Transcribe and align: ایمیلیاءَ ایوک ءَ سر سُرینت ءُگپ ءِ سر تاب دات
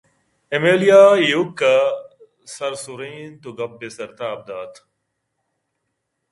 ایمیلیاءَ 0.53 1.11
ایوک 1.23 1.59
ءَ 1.73 1.77
سر 2.53 2.73
سُرینت 2.83 3.41
ءُگپ 3.49 3.79
ءِ 3.85 3.89
سر 3.97 4.09
تاب 4.17 4.39
دات 4.47 4.73